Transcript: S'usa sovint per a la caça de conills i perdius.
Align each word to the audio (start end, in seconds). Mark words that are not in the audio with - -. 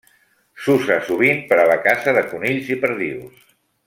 S'usa 0.61 0.95
sovint 1.09 1.43
per 1.51 1.59
a 1.65 1.67
la 1.73 1.77
caça 1.83 2.17
de 2.19 2.23
conills 2.31 2.73
i 2.77 2.83
perdius. 2.87 3.45